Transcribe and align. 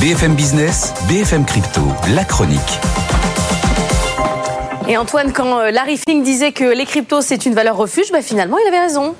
BFM 0.00 0.34
Business, 0.34 0.94
BFM 1.10 1.44
Crypto, 1.44 1.82
la 2.14 2.24
chronique. 2.24 2.58
Et 4.88 4.96
Antoine, 4.96 5.30
quand 5.30 5.58
euh, 5.58 5.70
Larry 5.70 5.98
Fink 5.98 6.24
disait 6.24 6.52
que 6.52 6.64
les 6.64 6.86
cryptos 6.86 7.20
c'est 7.20 7.44
une 7.44 7.52
valeur 7.52 7.76
refuge, 7.76 8.10
bah 8.10 8.22
finalement 8.22 8.56
il 8.56 8.66
avait 8.68 8.80
raison. 8.80 9.14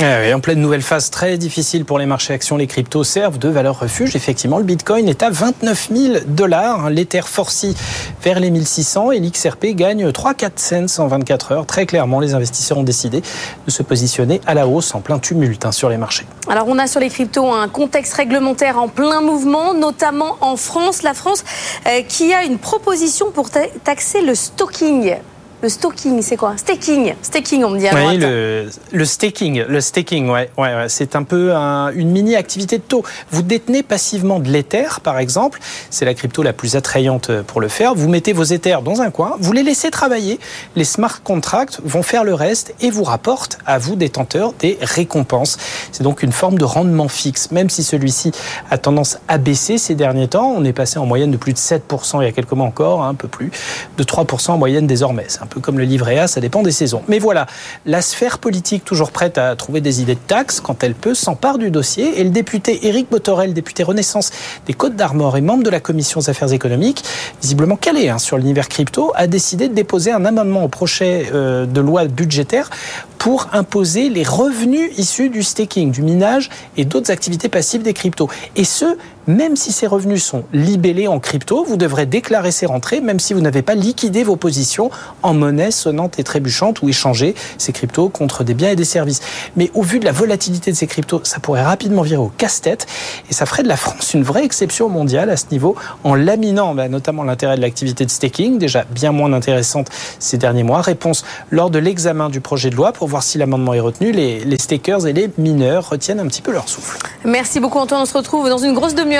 Eh 0.00 0.32
en 0.32 0.38
pleine 0.38 0.60
nouvelle 0.60 0.82
phase 0.82 1.10
très 1.10 1.36
difficile 1.38 1.84
pour 1.84 1.98
les 1.98 2.06
marchés 2.06 2.32
actions, 2.32 2.56
les 2.56 2.68
cryptos 2.68 3.02
servent 3.02 3.38
de 3.38 3.48
valeur 3.48 3.80
refuge. 3.80 4.14
Effectivement, 4.14 4.58
le 4.58 4.64
Bitcoin 4.64 5.08
est 5.08 5.24
à 5.24 5.30
29 5.30 5.88
000 5.92 6.14
dollars, 6.28 6.88
l'Ether 6.88 7.22
forci 7.22 7.74
vers 8.22 8.38
les 8.38 8.50
1600 8.50 9.10
et 9.10 9.18
l'XRP 9.18 9.74
gagne 9.74 10.08
3-4 10.08 10.86
cents 10.86 11.02
en 11.02 11.08
24 11.08 11.50
heures. 11.50 11.66
Très 11.66 11.84
clairement, 11.84 12.20
les 12.20 12.34
investisseurs 12.34 12.78
ont 12.78 12.84
décidé 12.84 13.22
de 13.66 13.70
se 13.72 13.82
positionner 13.82 14.40
à 14.46 14.54
la 14.54 14.68
hausse 14.68 14.94
en 14.94 15.00
plein 15.00 15.18
tumulte 15.18 15.66
hein, 15.66 15.72
sur 15.72 15.88
les 15.88 15.96
marchés. 15.96 16.26
Alors 16.48 16.68
on 16.68 16.78
a 16.78 16.86
sur 16.86 17.00
les 17.00 17.08
cryptos 17.08 17.52
un 17.52 17.68
contexte 17.68 18.14
réglementaire 18.14 18.78
en 18.78 18.86
plein 18.86 19.20
mouvement, 19.20 19.74
notamment 19.74 20.36
en 20.40 20.56
France. 20.56 21.02
La 21.02 21.14
France 21.14 21.42
euh, 21.88 22.02
qui 22.02 22.32
a 22.32 22.44
une 22.44 22.58
proposition 22.58 23.32
pour 23.32 23.50
taxer 23.50 24.20
le 24.20 24.36
stocking. 24.36 25.16
Le 25.60 25.68
stalking, 25.68 26.22
c'est 26.22 26.36
quoi? 26.36 26.56
Staking, 26.56 27.14
staking, 27.20 27.64
on 27.64 27.70
me 27.70 27.78
dit 27.80 27.88
à 27.88 27.94
Oui, 27.94 28.16
le, 28.16 28.68
le, 28.92 29.04
staking, 29.04 29.64
le 29.68 29.80
staking, 29.80 30.28
ouais, 30.30 30.50
ouais, 30.56 30.74
ouais 30.74 30.88
c'est 30.88 31.16
un 31.16 31.24
peu 31.24 31.52
une 31.52 32.10
mini 32.10 32.36
activité 32.36 32.78
de 32.78 32.82
taux. 32.84 33.02
Vous 33.32 33.42
détenez 33.42 33.82
passivement 33.82 34.38
de 34.38 34.48
l'Ether, 34.48 34.86
par 35.02 35.18
exemple, 35.18 35.58
c'est 35.90 36.04
la 36.04 36.14
crypto 36.14 36.44
la 36.44 36.52
plus 36.52 36.76
attrayante 36.76 37.42
pour 37.42 37.60
le 37.60 37.66
faire. 37.66 37.96
Vous 37.96 38.08
mettez 38.08 38.32
vos 38.32 38.44
Ethers 38.44 38.82
dans 38.82 39.00
un 39.00 39.10
coin, 39.10 39.34
vous 39.40 39.52
les 39.52 39.64
laissez 39.64 39.90
travailler, 39.90 40.38
les 40.76 40.84
smart 40.84 41.22
contracts 41.24 41.80
vont 41.84 42.04
faire 42.04 42.22
le 42.22 42.34
reste 42.34 42.72
et 42.80 42.90
vous 42.90 43.02
rapportent 43.02 43.58
à 43.66 43.78
vous 43.78 43.96
détenteurs 43.96 44.52
des 44.60 44.78
récompenses. 44.80 45.56
C'est 45.90 46.04
donc 46.04 46.22
une 46.22 46.30
forme 46.30 46.58
de 46.58 46.64
rendement 46.64 47.08
fixe, 47.08 47.50
même 47.50 47.68
si 47.68 47.82
celui-ci 47.82 48.30
a 48.70 48.78
tendance 48.78 49.18
à 49.26 49.38
baisser 49.38 49.76
ces 49.76 49.96
derniers 49.96 50.28
temps. 50.28 50.54
On 50.56 50.64
est 50.64 50.72
passé 50.72 51.00
en 51.00 51.06
moyenne 51.06 51.32
de 51.32 51.36
plus 51.36 51.52
de 51.52 51.58
7% 51.58 52.22
il 52.22 52.26
y 52.26 52.28
a 52.28 52.32
quelques 52.32 52.52
mois 52.52 52.66
encore, 52.66 53.02
hein, 53.02 53.08
un 53.08 53.14
peu 53.14 53.26
plus, 53.26 53.50
de 53.96 54.04
3% 54.04 54.52
en 54.52 54.58
moyenne 54.58 54.86
désormais 54.86 55.26
peu 55.48 55.60
comme 55.60 55.78
le 55.78 55.84
livret 55.84 56.18
A, 56.18 56.28
ça 56.28 56.40
dépend 56.40 56.62
des 56.62 56.72
saisons. 56.72 57.02
Mais 57.08 57.18
voilà, 57.18 57.46
la 57.86 58.02
sphère 58.02 58.38
politique, 58.38 58.84
toujours 58.84 59.10
prête 59.10 59.38
à 59.38 59.56
trouver 59.56 59.80
des 59.80 60.00
idées 60.02 60.14
de 60.14 60.20
taxes 60.26 60.60
quand 60.60 60.84
elle 60.84 60.94
peut, 60.94 61.14
s'empare 61.14 61.58
du 61.58 61.70
dossier. 61.70 62.20
Et 62.20 62.24
le 62.24 62.30
député 62.30 62.86
Éric 62.86 63.10
Botorel, 63.10 63.54
député 63.54 63.82
Renaissance 63.82 64.30
des 64.66 64.74
Côtes 64.74 64.96
d'Armor 64.96 65.36
et 65.36 65.40
membre 65.40 65.64
de 65.64 65.70
la 65.70 65.80
commission 65.80 66.20
des 66.20 66.30
affaires 66.30 66.52
économiques, 66.52 67.02
visiblement 67.42 67.76
calé 67.76 68.08
hein, 68.08 68.18
sur 68.18 68.36
l'univers 68.38 68.68
crypto, 68.68 69.12
a 69.14 69.26
décidé 69.26 69.68
de 69.68 69.74
déposer 69.74 70.12
un 70.12 70.24
amendement 70.24 70.64
au 70.64 70.68
projet 70.68 71.30
euh, 71.32 71.66
de 71.66 71.80
loi 71.80 72.04
budgétaire 72.06 72.70
pour 73.18 73.48
imposer 73.52 74.10
les 74.10 74.22
revenus 74.22 74.90
issus 74.96 75.28
du 75.28 75.42
staking, 75.42 75.90
du 75.90 76.02
minage 76.02 76.50
et 76.76 76.84
d'autres 76.84 77.10
activités 77.10 77.48
passives 77.48 77.82
des 77.82 77.92
cryptos. 77.92 78.28
Et 78.56 78.64
ce, 78.64 78.96
même 79.28 79.56
si 79.56 79.72
ces 79.72 79.86
revenus 79.86 80.24
sont 80.24 80.44
libellés 80.54 81.06
en 81.06 81.20
crypto, 81.20 81.62
vous 81.62 81.76
devrez 81.76 82.06
déclarer 82.06 82.50
ces 82.50 82.64
rentrées, 82.64 83.02
même 83.02 83.20
si 83.20 83.34
vous 83.34 83.42
n'avez 83.42 83.60
pas 83.60 83.74
liquidé 83.74 84.24
vos 84.24 84.36
positions 84.36 84.90
en 85.22 85.34
monnaie 85.34 85.70
sonnante 85.70 86.18
et 86.18 86.24
trébuchante 86.24 86.80
ou 86.80 86.88
échangé 86.88 87.34
ces 87.58 87.72
cryptos 87.72 88.08
contre 88.08 88.42
des 88.42 88.54
biens 88.54 88.70
et 88.70 88.76
des 88.76 88.86
services. 88.86 89.20
Mais 89.54 89.70
au 89.74 89.82
vu 89.82 90.00
de 90.00 90.06
la 90.06 90.12
volatilité 90.12 90.72
de 90.72 90.76
ces 90.76 90.86
cryptos, 90.86 91.20
ça 91.24 91.40
pourrait 91.40 91.62
rapidement 91.62 92.00
virer 92.00 92.22
au 92.22 92.32
casse-tête 92.38 92.86
et 93.28 93.34
ça 93.34 93.44
ferait 93.44 93.62
de 93.62 93.68
la 93.68 93.76
France 93.76 94.14
une 94.14 94.22
vraie 94.22 94.44
exception 94.44 94.88
mondiale 94.88 95.28
à 95.28 95.36
ce 95.36 95.44
niveau 95.50 95.76
en 96.04 96.14
laminant 96.14 96.74
bah, 96.74 96.88
notamment 96.88 97.22
l'intérêt 97.22 97.56
de 97.56 97.60
l'activité 97.60 98.06
de 98.06 98.10
staking, 98.10 98.56
déjà 98.58 98.84
bien 98.90 99.12
moins 99.12 99.34
intéressante 99.34 99.88
ces 100.18 100.38
derniers 100.38 100.62
mois. 100.62 100.80
Réponse 100.80 101.26
lors 101.50 101.68
de 101.68 101.78
l'examen 101.78 102.30
du 102.30 102.40
projet 102.40 102.70
de 102.70 102.76
loi 102.76 102.92
pour 102.92 103.08
voir 103.08 103.22
si 103.22 103.36
l'amendement 103.36 103.74
est 103.74 103.80
retenu. 103.80 104.10
Les, 104.10 104.40
les 104.42 104.58
stakers 104.58 105.06
et 105.06 105.12
les 105.12 105.30
mineurs 105.36 105.90
retiennent 105.90 106.20
un 106.20 106.26
petit 106.28 106.40
peu 106.40 106.52
leur 106.52 106.66
souffle. 106.66 106.98
Merci 107.26 107.60
beaucoup 107.60 107.78
Antoine, 107.78 108.00
on 108.00 108.06
se 108.06 108.16
retrouve 108.16 108.48
dans 108.48 108.56
une 108.56 108.72
grosse 108.72 108.94
demi-heure. 108.94 109.17